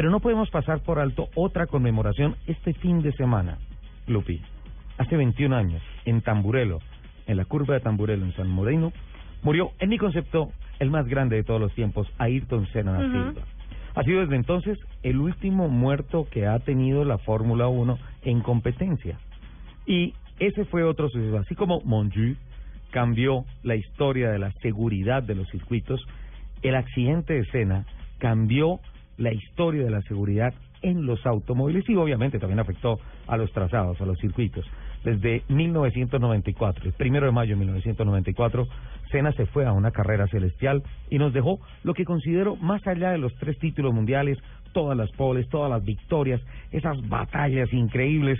Pero 0.00 0.08
no 0.10 0.20
podemos 0.20 0.48
pasar 0.48 0.80
por 0.80 0.98
alto 0.98 1.28
otra 1.34 1.66
conmemoración 1.66 2.34
este 2.46 2.72
fin 2.72 3.02
de 3.02 3.12
semana, 3.12 3.58
Lupi. 4.06 4.40
Hace 4.96 5.14
21 5.14 5.54
años, 5.54 5.82
en 6.06 6.22
Tamburelo, 6.22 6.78
en 7.26 7.36
la 7.36 7.44
curva 7.44 7.74
de 7.74 7.80
Tamburelo, 7.80 8.24
en 8.24 8.32
San 8.32 8.48
Moreno, 8.48 8.94
murió, 9.42 9.72
en 9.78 9.90
mi 9.90 9.98
concepto, 9.98 10.52
el 10.78 10.90
más 10.90 11.06
grande 11.06 11.36
de 11.36 11.44
todos 11.44 11.60
los 11.60 11.74
tiempos, 11.74 12.10
Ayrton 12.16 12.66
Senna 12.68 12.96
Silva. 12.98 13.42
Ha 13.94 14.02
sido 14.04 14.22
desde 14.22 14.36
entonces 14.36 14.78
el 15.02 15.18
último 15.18 15.68
muerto 15.68 16.26
que 16.30 16.46
ha 16.46 16.58
tenido 16.60 17.04
la 17.04 17.18
Fórmula 17.18 17.68
1 17.68 17.98
en 18.22 18.40
competencia. 18.40 19.18
Y 19.84 20.14
ese 20.38 20.64
fue 20.64 20.82
otro 20.82 21.10
suceso. 21.10 21.36
Así 21.36 21.54
como 21.54 21.82
Monju 21.82 22.36
cambió 22.90 23.44
la 23.62 23.76
historia 23.76 24.30
de 24.30 24.38
la 24.38 24.50
seguridad 24.62 25.22
de 25.22 25.34
los 25.34 25.50
circuitos, 25.50 26.02
el 26.62 26.74
accidente 26.74 27.34
de 27.34 27.44
Senna 27.50 27.84
cambió 28.16 28.80
la 29.20 29.32
historia 29.32 29.84
de 29.84 29.90
la 29.90 30.02
seguridad 30.02 30.52
en 30.82 31.04
los 31.06 31.24
automóviles 31.26 31.88
y 31.88 31.94
obviamente 31.94 32.38
también 32.38 32.58
afectó 32.58 32.98
a 33.28 33.36
los 33.36 33.52
trazados, 33.52 34.00
a 34.00 34.06
los 34.06 34.18
circuitos. 34.18 34.64
Desde 35.04 35.42
1994, 35.48 36.86
el 36.86 36.92
primero 36.94 37.26
de 37.26 37.32
mayo 37.32 37.50
de 37.54 37.60
1994, 37.60 38.66
Senna 39.10 39.32
se 39.32 39.46
fue 39.46 39.66
a 39.66 39.72
una 39.72 39.90
carrera 39.90 40.26
celestial 40.28 40.82
y 41.10 41.18
nos 41.18 41.32
dejó 41.32 41.60
lo 41.84 41.94
que 41.94 42.04
considero 42.04 42.56
más 42.56 42.86
allá 42.86 43.10
de 43.10 43.18
los 43.18 43.34
tres 43.36 43.58
títulos 43.58 43.92
mundiales, 43.92 44.38
todas 44.72 44.96
las 44.96 45.10
poles, 45.12 45.48
todas 45.48 45.70
las 45.70 45.84
victorias, 45.84 46.40
esas 46.72 46.96
batallas 47.08 47.72
increíbles. 47.72 48.38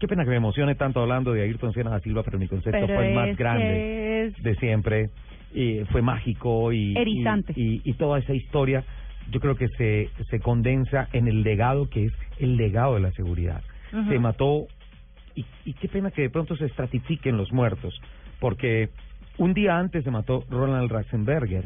Qué 0.00 0.08
pena 0.08 0.24
que 0.24 0.30
me 0.30 0.36
emocione 0.36 0.74
tanto 0.74 1.00
hablando 1.00 1.32
de 1.32 1.42
Ayrton 1.42 1.72
Senna 1.72 1.90
da 1.90 2.00
Silva, 2.00 2.22
pero 2.24 2.38
mi 2.38 2.48
concepto 2.48 2.78
Pero 2.86 2.94
fue 2.96 3.08
el 3.10 3.14
más 3.14 3.36
grande 3.36 4.26
es- 4.26 4.42
de 4.42 4.54
siempre. 4.56 5.10
Y 5.54 5.84
fue 5.92 6.02
mágico 6.02 6.72
y, 6.72 6.96
Erizante. 6.98 7.52
y, 7.54 7.74
y- 7.76 7.80
y 7.84 7.92
toda 7.94 8.18
esa 8.18 8.34
historia 8.34 8.82
yo 9.30 9.40
creo 9.40 9.56
que 9.56 9.68
se, 9.68 10.10
se 10.30 10.40
condensa 10.40 11.08
en 11.12 11.28
el 11.28 11.42
legado 11.42 11.88
que 11.88 12.06
es 12.06 12.12
el 12.38 12.56
legado 12.56 12.94
de 12.94 13.00
la 13.00 13.12
seguridad. 13.12 13.62
Se 14.08 14.18
mató 14.18 14.66
y, 15.36 15.44
y 15.64 15.72
qué 15.74 15.88
pena 15.88 16.10
que 16.10 16.22
de 16.22 16.30
pronto 16.30 16.56
se 16.56 16.66
estratifiquen 16.66 17.36
los 17.36 17.52
muertos, 17.52 18.00
porque 18.40 18.88
un 19.38 19.54
día 19.54 19.78
antes 19.78 20.02
se 20.02 20.10
mató 20.10 20.44
Ronald 20.50 20.90
Ratzenberger 20.90 21.64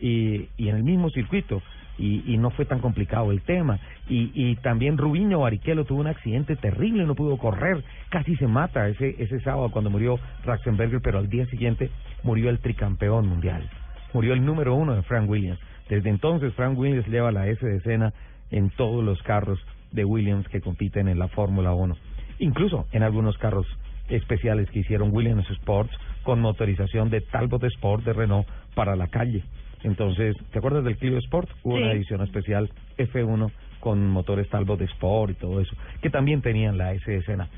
y, 0.00 0.48
y 0.56 0.68
en 0.68 0.76
el 0.76 0.82
mismo 0.82 1.08
circuito 1.10 1.62
y, 1.98 2.22
y 2.32 2.36
no 2.36 2.50
fue 2.50 2.64
tan 2.64 2.80
complicado 2.80 3.30
el 3.32 3.42
tema. 3.42 3.78
Y, 4.08 4.30
y 4.34 4.56
también 4.56 4.96
Rubinho 4.96 5.40
Barrichello 5.40 5.84
tuvo 5.84 6.00
un 6.00 6.06
accidente 6.06 6.56
terrible, 6.56 7.04
no 7.04 7.14
pudo 7.14 7.36
correr, 7.36 7.84
casi 8.08 8.36
se 8.36 8.46
mata 8.46 8.88
ese 8.88 9.16
ese 9.18 9.40
sábado 9.40 9.70
cuando 9.70 9.90
murió 9.90 10.18
Ratzenberger, 10.44 11.00
pero 11.02 11.18
al 11.18 11.28
día 11.28 11.46
siguiente 11.46 11.90
murió 12.22 12.50
el 12.50 12.58
tricampeón 12.58 13.26
mundial, 13.26 13.68
murió 14.12 14.32
el 14.34 14.44
número 14.44 14.74
uno 14.74 14.94
de 14.94 15.02
Frank 15.02 15.28
Williams. 15.28 15.60
Desde 15.88 16.10
entonces 16.10 16.52
Frank 16.54 16.78
Williams 16.78 17.06
lleva 17.08 17.32
la 17.32 17.46
S 17.48 17.64
de 17.66 17.76
escena 17.76 18.12
en 18.50 18.70
todos 18.70 19.02
los 19.04 19.22
carros 19.22 19.58
de 19.92 20.04
Williams 20.04 20.46
que 20.48 20.60
compiten 20.60 21.08
en 21.08 21.18
la 21.18 21.28
Fórmula 21.28 21.72
1 21.72 21.96
incluso 22.38 22.86
en 22.92 23.02
algunos 23.02 23.36
carros 23.38 23.66
especiales 24.08 24.70
que 24.70 24.80
hicieron 24.80 25.10
Williams 25.14 25.48
Sports 25.50 25.90
con 26.22 26.40
motorización 26.40 27.10
de 27.10 27.20
Talbot 27.20 27.64
Sport 27.64 28.04
de 28.04 28.12
Renault 28.12 28.46
para 28.74 28.96
la 28.96 29.08
calle. 29.08 29.42
Entonces, 29.82 30.36
¿te 30.52 30.58
acuerdas 30.58 30.84
del 30.84 30.96
Clio 30.96 31.18
Sport? 31.18 31.48
Hubo 31.62 31.76
Sí. 31.76 31.82
una 31.82 31.92
edición 31.92 32.22
especial 32.22 32.70
F1 32.96 33.50
con 33.80 34.08
motores 34.08 34.48
Talbot 34.50 34.80
Sport 34.82 35.32
y 35.32 35.34
todo 35.34 35.60
eso, 35.60 35.74
que 36.00 36.10
también 36.10 36.40
tenían 36.42 36.78
la 36.78 36.92
S 36.94 37.10
de 37.10 37.18
escena. 37.18 37.48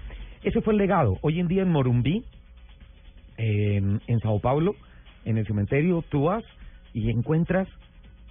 Ese 0.42 0.60
fue 0.60 0.72
el 0.72 0.78
legado. 0.78 1.18
Hoy 1.22 1.40
en 1.40 1.48
día 1.48 1.62
en 1.62 1.70
Morumbí, 1.70 2.24
en, 3.36 4.00
en 4.06 4.20
Sao 4.20 4.38
Paulo, 4.40 4.74
en 5.24 5.38
el 5.38 5.46
cementerio, 5.46 6.04
tú 6.08 6.24
vas 6.24 6.44
y 6.92 7.10
encuentras 7.10 7.68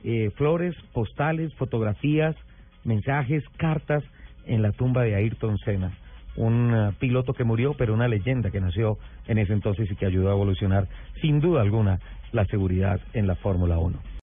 eh, 0.04 0.32
flores, 0.36 0.76
postales, 0.94 1.54
fotografías, 1.56 2.36
mensajes, 2.84 3.44
cartas 3.58 4.04
en 4.46 4.62
la 4.62 4.72
tumba 4.72 5.04
de 5.04 5.16
Ayrton 5.16 5.58
Senna, 5.60 5.92
un 6.36 6.74
eh, 6.74 6.92
piloto 7.00 7.34
que 7.34 7.44
murió, 7.44 7.74
pero 7.74 7.94
una 7.94 8.08
leyenda 8.08 8.52
que 8.52 8.62
nació 8.62 8.98
en 9.28 9.38
ese 9.38 9.54
entonces 9.54 9.90
y 9.92 9.96
que 9.96 10.06
ayudó 10.06 10.30
a 10.30 10.34
evolucionar 10.34 10.88
sin 11.22 11.40
duda 11.40 11.62
alguna 11.62 12.00
la 12.32 12.46
seguridad 12.46 13.00
en 13.14 13.28
la 13.28 13.36
Fórmula 13.36 13.78
1. 13.78 14.00